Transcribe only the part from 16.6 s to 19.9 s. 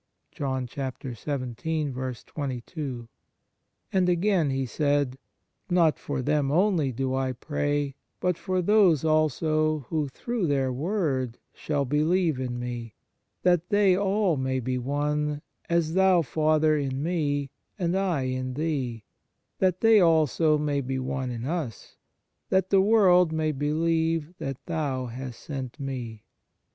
in Me, and I in Thee; that